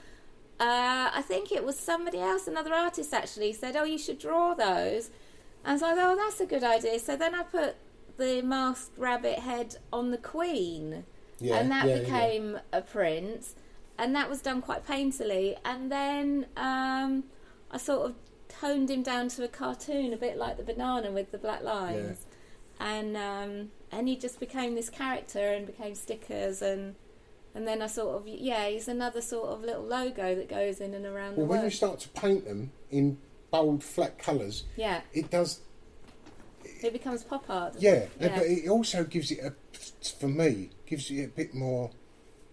[0.60, 4.54] uh, I think it was somebody else, another artist actually, said, "Oh, you should draw
[4.54, 5.10] those."
[5.64, 7.76] And so I thought, "Oh, that's a good idea." So then I put
[8.16, 11.04] the masked rabbit head on the queen,
[11.38, 12.00] Yeah, and that yeah, yeah.
[12.00, 13.54] became a print,
[13.96, 15.56] and that was done quite painterly.
[15.64, 17.24] And then um,
[17.70, 18.14] I sort of
[18.48, 22.26] toned him down to a cartoon, a bit like the banana with the black lines,
[22.80, 26.96] and um, and he just became this character and became stickers and.
[27.58, 30.94] And then I sort of, yeah, he's another sort of little logo that goes in
[30.94, 33.18] and around Well, the when you start to paint them in
[33.50, 35.58] bold, flat colours, Yeah, it does.
[36.64, 37.72] it becomes pop art.
[37.72, 39.54] doesn't Yeah, but it also gives it a,
[40.20, 41.90] for me, gives it a bit more.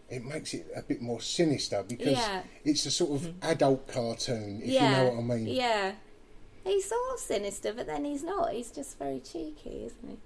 [0.09, 2.41] It makes it a bit more sinister because Yeah.
[2.63, 3.51] it's a sort of mm-hmm.
[3.51, 5.47] adult cartoon, if yeah, you know what I mean.
[5.49, 5.91] Yeah,
[6.63, 8.53] he's sort of sinister, but then he's not.
[8.53, 10.17] He's just very cheeky, isn't he?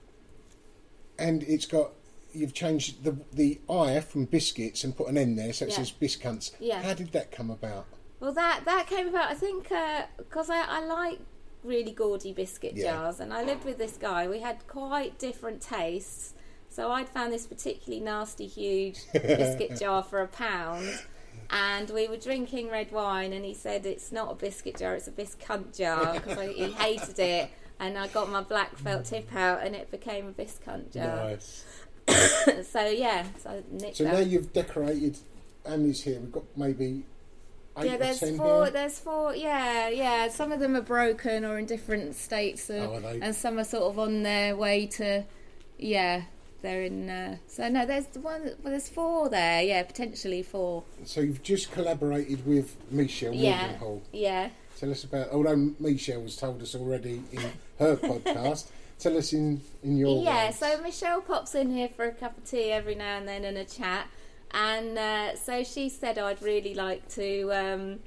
[1.18, 1.92] And it's got
[2.34, 5.78] you've changed the the I from biscuits and put an N there, so it Yeah.
[5.78, 6.52] says biscunts.
[6.60, 6.82] Yeah.
[6.82, 7.86] How did that come about?
[8.20, 9.30] Well, that that came about.
[9.32, 11.20] I think uh, because I, I like
[11.64, 12.94] really gaudy biscuit Yeah.
[12.94, 14.28] jars, and I lived with this guy.
[14.28, 16.34] We had quite different tastes.
[16.72, 20.88] So I'd found this particularly nasty, huge biscuit jar for a pound,
[21.50, 25.08] and we were drinking red wine, and he said it's not a biscuit jar, it's
[25.08, 27.50] a biscunt jar because he hated it.
[27.82, 31.16] And I got my black felt tip out, and it became a biscunt jar.
[31.30, 31.64] Nice.
[32.64, 33.50] so yeah, so
[33.82, 34.14] I So that.
[34.14, 35.18] now you've decorated.
[35.66, 36.20] Emmy's here.
[36.20, 37.04] We've got maybe
[37.78, 38.64] eight yeah, there's four.
[38.66, 38.72] here.
[38.72, 39.36] There's four.
[39.36, 40.28] Yeah, yeah.
[40.30, 43.84] Some of them are broken or in different states, of, Oh, and some are sort
[43.84, 45.24] of on their way to.
[45.78, 46.24] Yeah,
[46.62, 47.10] they're in.
[47.10, 48.44] Uh, so no, there's the one.
[48.44, 49.62] Well, there's four there.
[49.62, 50.84] Yeah, potentially four.
[51.06, 53.76] So you've just collaborated with Michelle Yeah,
[54.12, 54.50] yeah.
[54.80, 55.30] Tell us about.
[55.32, 57.42] Although Michelle has told us already in
[57.80, 58.68] her podcast.
[59.00, 60.60] Tell us in in your Yeah, words.
[60.60, 63.58] so Michelle pops in here for a cup of tea every now and then and
[63.58, 64.08] a chat.
[64.52, 68.00] And uh, so she said I'd really like to um,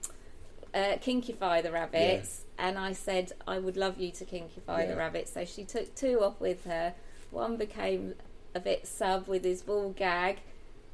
[0.74, 2.44] uh, kinkify the rabbits.
[2.58, 4.86] And I said I would love you to kinkify Yeah.
[4.86, 5.32] the rabbits.
[5.32, 6.94] So she took two off with her.
[7.30, 8.14] One became
[8.54, 10.40] a bit sub with his ball gag.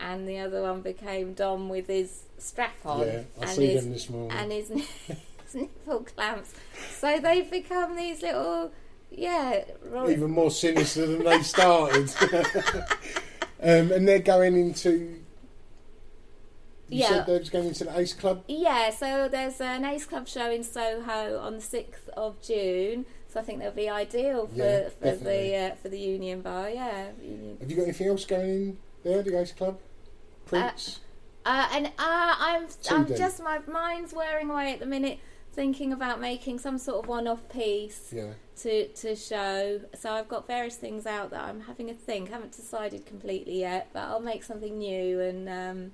[0.00, 3.00] And the other one became Dom with his strap on.
[3.00, 4.30] Yeah, I and see his, them this morning.
[4.38, 4.68] And his,
[5.08, 6.54] his nipple clamps.
[7.00, 8.70] So they've become these little,
[9.10, 9.64] yeah.
[9.86, 12.10] ro- even more sinister than they started.
[13.62, 15.16] um, and they're going into.
[16.90, 17.08] You Yeah.
[17.08, 18.44] said they was going into the Ace Club.
[18.48, 23.04] Yeah, so there's an Ace Club show in Soho on the sixth of June.
[23.28, 26.70] So I think that'll be ideal for, Yeah, for the uh, for the Union Bar.
[26.70, 27.58] Yeah, Union.
[27.60, 29.22] Have you got anything else going in there?
[29.22, 29.78] The Ace Club,
[30.46, 31.00] Prince.
[31.44, 35.18] Uh, and uh, I'm I'm just my mind's wearing away at the minute,
[35.58, 38.30] thinking about making some sort of one-off piece yeah.
[38.56, 39.80] to to show.
[39.92, 42.30] So I've got various things out that I'm having a think.
[42.30, 45.48] haven't decided completely yet, but I'll make something new and.
[45.48, 45.92] Um,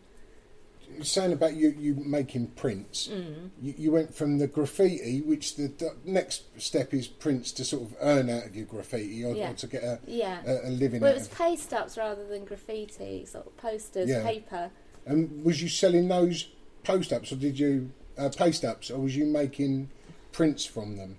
[0.95, 3.09] You're saying about you you making prints.
[3.09, 3.49] Mm.
[3.63, 7.85] You, you went from the graffiti, which the, the next step is prints to sort
[7.85, 9.53] of earn out of your graffiti or, Yeah.
[9.53, 10.43] or to get a, yeah.
[10.47, 11.39] a, a living well, it was of.
[11.39, 14.23] paste ups rather than graffiti, sort of posters, Yeah.
[14.23, 14.71] paper.
[15.07, 16.49] And was you selling those
[16.83, 19.89] post ups or did you uh, paste ups or was you making
[20.33, 21.19] prints from them?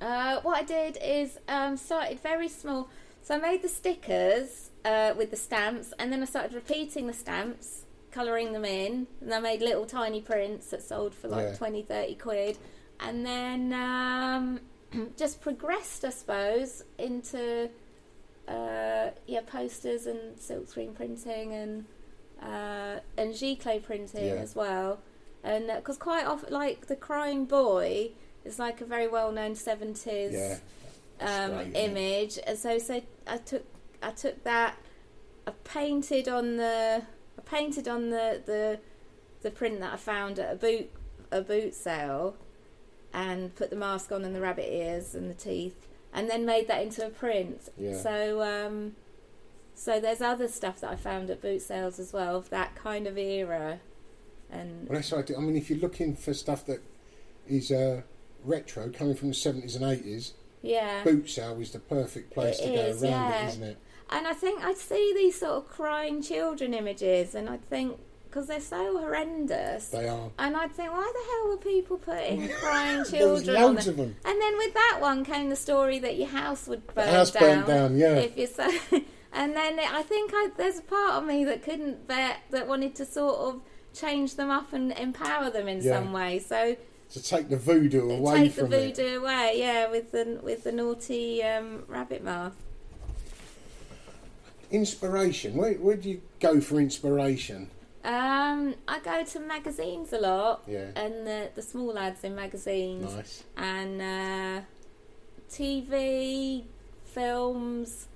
[0.00, 2.88] Uh, what I did is um, started very small.
[3.22, 7.12] So I made the stickers uh, with the stamps, and then I started repeating the
[7.12, 11.54] stamps, colouring them in, and I made little tiny prints that sold for like Yeah.
[11.56, 12.58] twenty, thirty 20, 30 quid.
[12.98, 14.60] And then um,
[15.18, 17.68] just progressed, I suppose, into
[18.48, 21.84] uh, yeah posters and silkscreen printing and
[22.42, 24.34] uh, and giclée printing Yeah.
[24.34, 25.00] as well.
[25.42, 28.10] And because quite often, like the crying boy
[28.44, 30.58] is like a very well-known seventies Yeah.
[31.20, 33.64] um, isn't image, and so so I took
[34.02, 34.76] I took that,
[35.46, 37.02] I painted on the
[37.38, 38.80] I painted on the the
[39.42, 40.90] the print that I found at a boot
[41.30, 42.36] a boot sale,
[43.14, 46.68] and put the mask on and the rabbit ears and the teeth, and then made
[46.68, 47.70] that into a print.
[47.78, 47.96] Yeah.
[47.96, 48.96] So um,
[49.74, 53.06] so there's other stuff that I found at boot sales as well of that kind
[53.06, 53.80] of era,
[54.52, 55.20] and Well, that's right.
[55.20, 55.36] I do.
[55.36, 56.80] I mean, if you're looking for stuff that
[57.48, 58.02] is uh,
[58.44, 60.32] retro, coming from the 70s and 80s,
[60.62, 61.02] yeah.
[61.04, 63.44] boot sale is the perfect place It to go around yeah.
[63.44, 63.78] it, isn't it?
[64.10, 68.46] And I think I'd see these sort of crying children images, and I'd think because
[68.46, 70.30] they're so horrendous, They are.
[70.38, 73.92] and I'd think, why the hell were people putting crying There children on loads there?
[73.92, 74.16] of them.
[74.24, 77.42] And then with that one came the story that your house would burn house down.
[77.42, 78.14] burnt down, yeah.
[78.16, 78.68] If you so,
[79.32, 82.68] and then it, I think I, there's a part of me that couldn't bear that
[82.68, 83.62] wanted to sort of
[83.94, 85.94] change them up and empower them in Yeah.
[85.98, 86.38] some way.
[86.38, 86.76] So
[87.12, 88.96] To take the voodoo away take the from it.
[88.96, 92.56] voodoo away, yeah, with the with the naughty um, rabbit mask.
[94.70, 95.54] Inspiration.
[95.56, 97.68] Where, where do you go for inspiration?
[98.04, 100.90] Um, I go to magazines a lot, Yeah.
[100.96, 103.42] and the the small ads in magazines, Nice.
[103.56, 104.60] and uh,
[105.50, 106.64] TV,
[107.04, 108.06] films,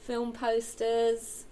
[0.00, 1.44] film posters.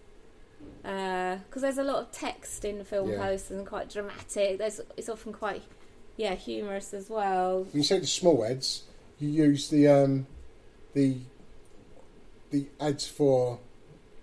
[0.88, 3.18] Because there's a lot of text in film Yeah.
[3.18, 4.58] posters and quite dramatic.
[4.58, 5.62] There's it's often quite
[6.16, 7.64] yeah humorous as well.
[7.64, 8.84] When you say the small ads,
[9.18, 10.26] you use the um,
[10.94, 11.16] the
[12.50, 13.58] the ads for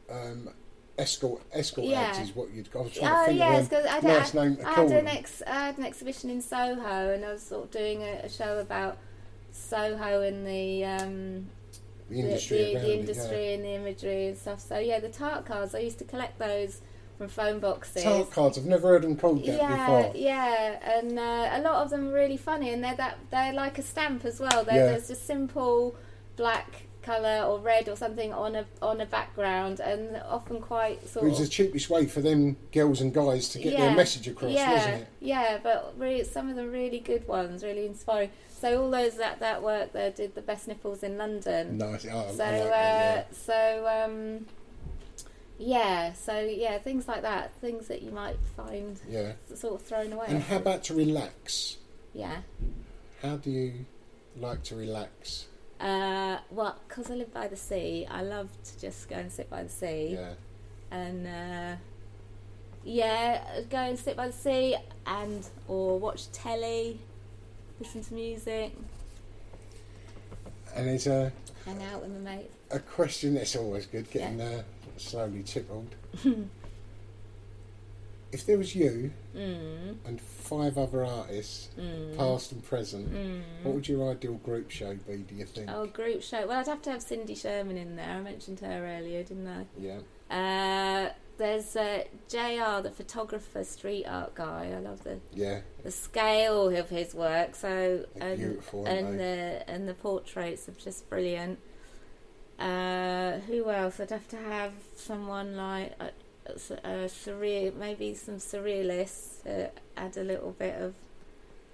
[0.10, 0.50] um,
[0.98, 2.02] escort escort Yeah.
[2.02, 2.72] ads is what you'd.
[2.72, 2.80] Got.
[2.80, 4.68] I was trying to Oh think yes, of because a I, nice had- name to
[4.68, 7.72] I had an ex, I had an exhibition in Soho, and I was sort of
[7.72, 8.98] doing a, a show about
[9.52, 11.46] Soho and the um,
[12.10, 14.60] the industry the, the it, industry and the imagery and stuff.
[14.60, 15.74] So yeah, the tart cards.
[15.76, 16.82] I used to collect those
[17.18, 18.04] from phone boxes.
[18.04, 18.58] Tart cards.
[18.58, 20.12] I've never heard them called that yeah, before.
[20.16, 23.78] yeah, and uh, a lot of them are really funny, and they're that they're like
[23.78, 24.64] a stamp as well.
[24.64, 24.92] They're, Yeah.
[24.92, 25.96] There's just simple
[26.36, 31.24] black colour or red or something on a on a background, and often quite sort.
[31.24, 34.28] Of It was the cheapest way for them girls and guys to get their message
[34.28, 35.08] across, yeah, wasn't it?
[35.22, 38.32] Yeah, but really, some of the really good ones, really inspiring.
[38.66, 41.78] So all those that that work there did the best nipples in London.
[41.78, 42.08] Nice.
[42.12, 44.48] Oh, So like uh, that, so um,
[45.60, 49.34] yeah, so yeah, things like that, things that you might find yeah.
[49.50, 49.56] yeah.
[49.56, 50.26] sort of thrown away.
[50.30, 51.78] And how about to relax?
[52.14, 52.38] yeah.
[53.22, 53.86] How do you
[54.36, 55.46] like to relax?
[55.80, 59.48] Uh, well, because I live by the sea, I love to just go and sit
[59.48, 60.18] by the sea.
[60.18, 60.34] Yeah.
[60.90, 61.76] and uh,
[62.84, 64.76] yeah, go and sit by the sea
[65.06, 67.00] and or watch telly,
[67.80, 68.72] listen to music,
[70.76, 71.32] And there's a,
[71.66, 72.54] hang out with my mates.
[72.72, 74.64] a question that's always good, getting uh,
[74.98, 75.88] slowly tickled.
[78.32, 79.98] if there was you Mm.
[80.06, 81.68] and five other artists,
[82.18, 83.10] past and present,
[83.64, 85.70] what would your ideal group show be, do you think?
[85.70, 86.48] Oh, group show.
[86.48, 88.10] Well, I'd have to have Cindy Sherman in there.
[88.10, 89.66] I mentioned her earlier, didn't I?
[89.78, 90.00] Yeah.
[91.10, 94.72] Uh, there's uh, JR, the photographer, street art guy.
[94.76, 95.62] I love the Yeah.
[95.84, 97.56] the scale of his work.
[97.56, 101.60] So They're and beautiful, and the and the portraits are just brilliant.
[102.60, 104.00] Uh, who else?
[104.00, 105.94] I'd have to have someone like
[106.48, 110.94] s- uh, surreal, maybe some surrealists to add a little bit of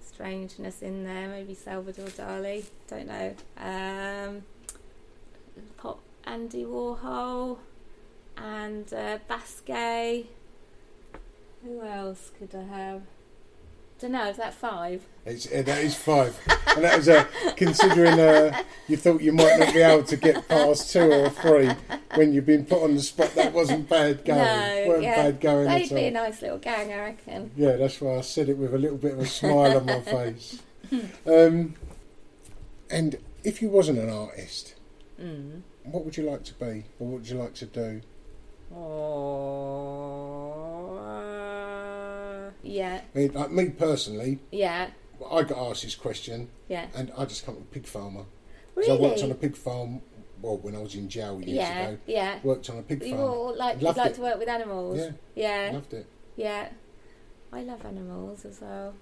[0.04, 1.28] strangeness in there.
[1.28, 2.64] Maybe Salvador Dali.
[2.88, 3.34] Don't know.
[3.58, 4.42] Um,
[5.76, 7.58] pop Andy Warhol
[8.42, 9.18] and uh.
[11.64, 13.02] Who else could I have?
[14.00, 14.28] Don't know.
[14.28, 15.02] Is that five?
[15.24, 16.36] It's, uh, that is five.
[16.74, 17.24] and that was uh,
[17.56, 21.70] considering uh, you thought you might not be able to get past two or three
[22.16, 23.32] when you've been put on the spot.
[23.36, 24.40] That wasn't bad going.
[24.40, 25.22] No, weren't yeah.
[25.22, 25.98] bad going They'd at all.
[25.98, 27.52] be a nice little gang, I reckon.
[27.56, 30.00] Yeah, that's why I said it with a little bit of a smile on my
[30.00, 30.60] face.
[31.24, 31.76] Um,
[32.90, 34.74] and if you wasn't an artist,
[35.20, 35.60] Mm.
[35.84, 38.00] what would you like to be, or what would you like to do?
[41.22, 44.90] Oh, yeah, I mean, like me personally, yeah,
[45.30, 46.86] I got asked this question, yeah.
[46.94, 48.24] and I just come from a pig farmer.
[48.74, 48.98] 'Cause Really?
[48.98, 50.00] I worked on a pig farm.
[50.40, 52.38] Well, when I was in jail years yeah, ago, yeah.
[52.42, 53.20] worked on a pig You farm.
[53.30, 54.14] all like you'd Loved like it.
[54.14, 54.98] to work with animals.
[54.98, 55.10] Yeah.
[55.34, 56.06] yeah, Loved it.
[56.36, 56.68] yeah.
[57.52, 58.94] I love animals as well.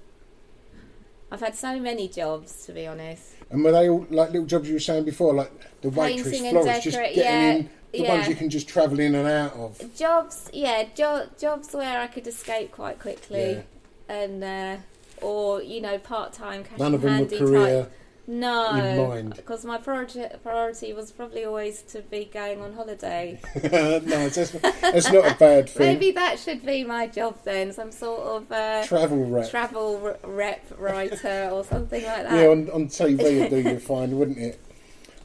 [1.33, 3.37] I've had so many jobs, to be honest.
[3.49, 6.47] And were they all like little jobs you were saying before, like the waitress, Painting
[6.49, 9.53] and florist, just getting yeah, in the ones you can just travel in and out
[9.55, 9.97] of?
[9.97, 13.63] Jobs, yeah, jo- jobs where I could escape quite quickly,
[14.09, 14.77] and uh,
[15.21, 17.83] or you know, part time cash None of them were handy career.
[17.85, 17.93] type.
[18.27, 23.41] No, because my priority priority was probably always to be going on holiday.
[23.63, 23.99] no,
[24.29, 25.87] that's not, that's not a bad thing.
[25.95, 29.51] Maybe that should be my job then, some sort of uh, Travel rep.
[29.51, 32.41] travel rep writer or something like that.
[32.41, 34.61] yeah, on, on TV do you fine, wouldn't it?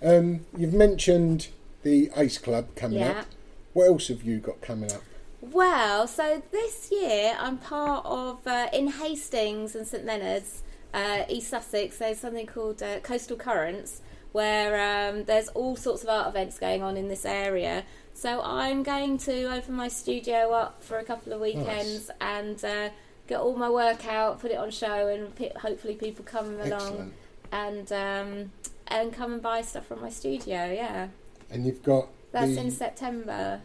[0.01, 1.49] Um, you've mentioned
[1.85, 3.19] the Ace Club coming Yeah.
[3.19, 3.27] up.
[3.73, 5.03] What else have you got coming up?
[5.39, 10.63] Well, so this year I'm part of uh, in Hastings and St Leonard's,
[10.95, 11.99] uh, East Sussex.
[11.99, 14.71] There's something called uh, Coastal Currents, where
[15.11, 17.83] um, there's all sorts of art events going on in this area.
[18.15, 22.89] So I'm going to open my studio up for a couple of weekends and uh,
[23.27, 26.71] get all my work out, put it on show, and pe- hopefully people come along
[26.71, 27.13] Excellent.
[27.51, 28.51] and um,
[28.87, 30.71] and come and buy stuff from my studio.
[30.71, 31.09] Yeah,
[31.51, 33.61] And you've got that's the, in September.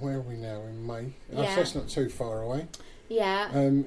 [0.00, 1.12] where are we now in May?
[1.34, 1.56] Oh, Yeah.
[1.56, 2.66] that's not too far away.
[3.08, 3.50] Yeah.
[3.52, 3.86] Um,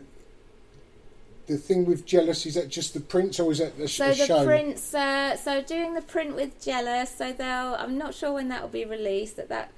[1.47, 4.09] the thing with Jealous is that just the prints, or is that the, sh- So
[4.13, 4.45] the show?
[4.45, 7.75] prints, uh, so doing the print with Jealous, so they'll.
[7.75, 9.37] I'm not sure when that will be released.
[9.37, 9.71] That that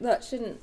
[0.00, 0.60] that shouldn't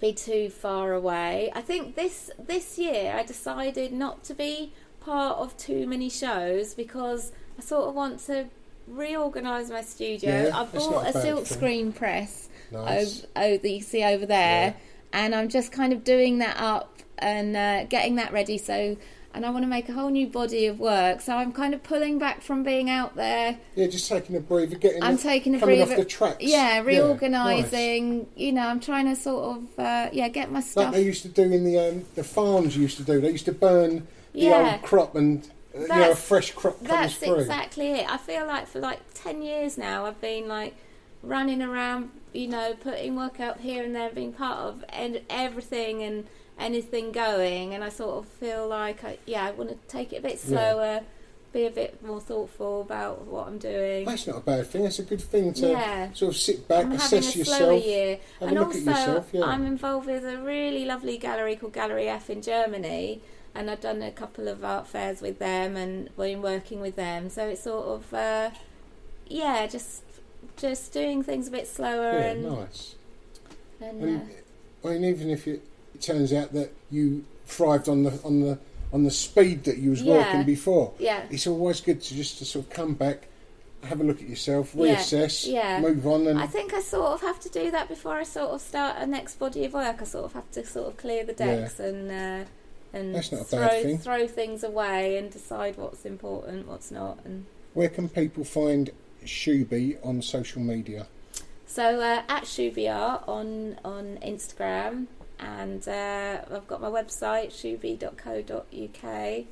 [0.00, 1.50] be too far away.
[1.54, 6.74] I think this this year I decided not to be part of too many shows
[6.74, 8.46] because I sort of want to
[8.90, 10.30] reorganise my studio.
[10.48, 11.56] Yeah, I bought a a silk thing.
[11.58, 13.24] screen press Nice.
[13.36, 14.74] oh, oh, that you see over there, Yeah.
[15.12, 18.58] and I'm just kind of doing that up and uh, getting that ready.
[18.58, 18.96] So,
[19.34, 21.20] and I want to make a whole new body of work.
[21.20, 23.58] So I'm kind of pulling back from being out there.
[23.76, 25.02] Yeah, just taking a breather, getting.
[25.02, 25.92] I'm taking a breather.
[25.92, 26.38] off the tracks.
[26.40, 26.84] Yeah, nice.
[26.86, 28.26] reorganising.
[28.36, 30.94] You know, I'm trying to sort of uh, yeah get my Like stuff.
[30.94, 33.20] they used to do in the um, the farms used to do.
[33.20, 34.72] They used to burn the Yeah.
[34.74, 37.36] old crop and you know a That's- fresh crop comes That's through.
[37.36, 38.10] exactly it.
[38.10, 40.74] I feel like for like ten years now, I've been like
[41.22, 46.02] running around, you know, putting work out here and there, being part of and everything
[46.02, 46.26] and
[46.58, 50.16] anything going, and I sort of feel like, I, yeah, I want to take it
[50.16, 50.48] a bit Yeah.
[50.48, 51.00] slower,
[51.52, 54.04] be a bit more thoughtful about what I'm doing.
[54.06, 54.84] That's not a bad thing.
[54.84, 56.12] That's a good thing to Yeah.
[56.12, 57.82] sort of sit back, I'm assess yourself.
[57.84, 59.44] year, have a and look also at yourself, yeah.
[59.44, 63.20] I'm involved with a really lovely gallery called Gallery F in Germany,
[63.54, 67.28] and I've done a couple of art fairs with them and been working with them.
[67.30, 68.50] So it's sort of, uh,
[69.26, 70.02] yeah, just
[70.56, 72.94] just doing things a bit slower Yeah, and, nice.
[73.80, 74.30] and And
[74.84, 75.62] uh, I mean, even if it,
[75.94, 78.58] it turns out that you thrived on the on the
[78.92, 80.16] on the speed that you was Yeah.
[80.16, 83.28] working before, yeah, it's always good to just to sort of come back,
[83.84, 85.80] have a look at yourself, Yeah, reassess, yeah.
[85.80, 88.50] move on, and I think I sort of have to do that before I sort
[88.50, 90.00] of start a next body of work.
[90.00, 92.48] I sort of have to sort of clear the decks and uh,
[92.92, 93.98] and That's not a throw thing.
[93.98, 98.90] throw things away and decide what's important, what's not, and where can people find
[99.24, 101.06] Shuby on social media?
[101.66, 102.44] So uh, at
[102.90, 105.06] Art on on Instagram,
[105.38, 109.44] and uh, I've got my website shuby.co.uk,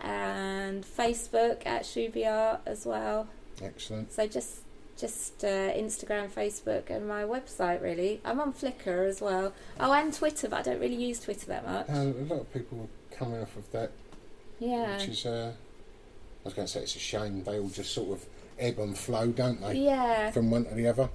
[0.00, 3.28] and Facebook at Shuby Art as well.
[3.62, 4.12] Excellent.
[4.12, 4.60] So just
[4.98, 8.20] just uh, Instagram, Facebook, and my website really.
[8.24, 9.52] I'm on Flickr as well.
[9.80, 11.88] Oh, and Twitter, but I don't really use Twitter that much.
[11.88, 12.80] Uh, a lot of people
[13.12, 13.92] are coming off of that,
[14.58, 17.44] yeah, which is, uh, I was going to say it's a shame.
[17.44, 18.26] They all just sort of
[18.58, 19.74] ebb and flow, don't they?
[19.78, 20.30] yeah.
[20.32, 21.08] From one to the other.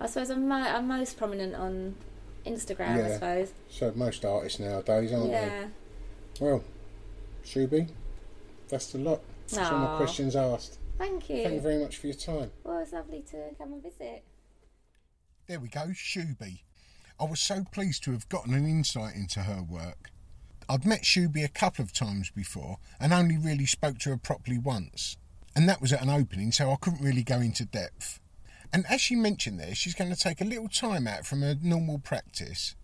[0.00, 1.94] I suppose I'm, mo- I'm most prominent on
[2.44, 3.04] Instagram.
[3.04, 3.52] I suppose.
[3.70, 5.48] So most artists nowadays, aren't Yeah.
[6.38, 6.44] they?
[6.44, 6.62] Well,
[7.44, 7.88] Shuby,
[8.68, 9.20] that's a lot.
[9.48, 10.78] That's all my questions asked.
[10.98, 11.42] Thank you.
[11.42, 12.50] Thank you very much for your time.
[12.64, 14.24] Well, it's lovely to come and visit.
[15.46, 16.60] There we go, Shuby.
[17.20, 20.10] I was so pleased to have gotten an insight into her work.
[20.68, 24.58] I'd met Shuby a couple of times before and only really spoke to her properly
[24.58, 25.16] once.
[25.54, 28.20] And that was at an opening, so I couldn't really go into depth.
[28.72, 31.54] And as she mentioned there, she's going to take a little time out from her
[31.62, 32.74] normal practice,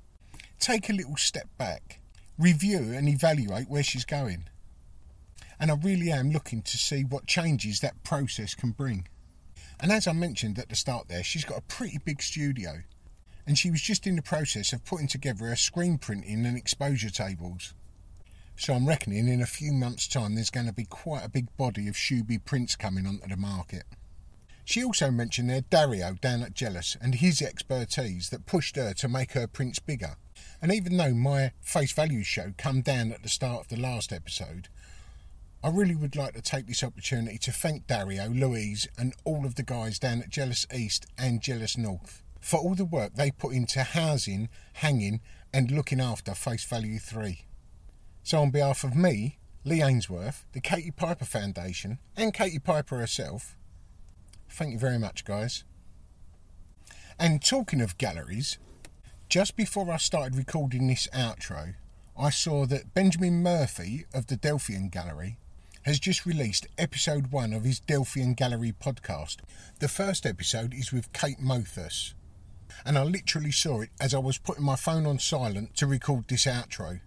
[0.61, 2.01] take a little step back,
[2.39, 4.45] review and evaluate where she's going.
[5.63, 9.07] And I really am looking to see what changes that process can bring.
[9.79, 12.83] And as I mentioned at the start there, she's got a pretty big studio.
[13.47, 17.11] And she was just in the process of putting together her screen printing and exposure
[17.11, 17.75] tables.
[18.57, 21.57] So I'm reckoning in a few months' time there's going to be quite a big
[21.57, 23.85] body of Shuby prints coming onto the market.
[24.65, 29.09] She also mentioned there Dario down at Jealous and his expertise that pushed her to
[29.09, 30.17] make her prints bigger.
[30.61, 34.13] And even though my face value show come down at the start of the last
[34.13, 34.69] episode,
[35.65, 39.55] I really would like to take this opportunity to thank Dario, Louise, and all of
[39.55, 43.55] the guys down at Jealous East and Jealous North for all the work they put
[43.55, 45.21] into housing, hanging,
[45.55, 47.45] and looking after Face Value 3.
[48.25, 53.57] So, on behalf of me, Lee Ainsworth, the Katie Piper Foundation, and Katie Piper herself,
[54.51, 55.63] thank you very much, guys.
[57.21, 58.59] And talking of galleries,
[59.29, 61.75] just before I started recording this outro,
[62.19, 65.39] I saw that Benjamin Murphy of the Delphian Gallery
[65.85, 69.39] has just released episode one of his Delphian Gallery podcast.
[69.80, 72.14] The first episode is with Kate Mothus,
[72.87, 76.28] and I literally saw it as I was putting my phone on silent to record
[76.28, 77.01] this outro.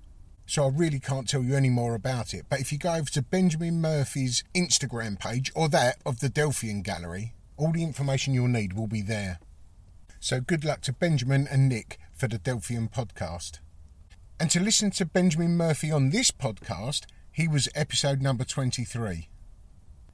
[0.46, 2.46] So I really can't tell you any more about it.
[2.50, 6.84] But if you go over to Benjamin Murphy's Instagram page or that of the Delphian
[6.84, 9.40] Gallery, all the information you'll need will be there.
[10.20, 13.60] So good luck to Benjamin and Nick for the Delphian podcast.
[14.40, 17.06] And to listen to Benjamin Murphy on this podcast,
[17.36, 19.28] he was episode number 23.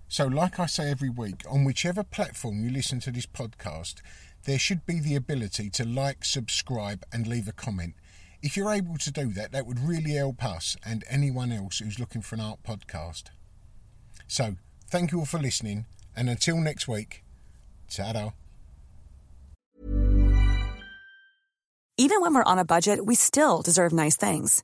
[0.08, 4.02] So, like I say every week, on whichever platform you listen to this podcast,
[4.46, 7.94] there should be the ability to like, subscribe, and leave a comment.
[8.42, 12.00] If you're able to do that, that would really help us and anyone else who's
[12.00, 13.26] looking for an art podcast.
[14.28, 14.56] So,
[14.90, 17.24] thank you all for listening, and until next week,
[17.88, 18.32] ta
[21.98, 24.64] Even when we're on a budget, we still deserve nice things.